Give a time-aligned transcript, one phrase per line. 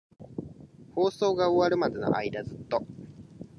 [0.95, 2.87] 放送が終わるまでの間、ずっと。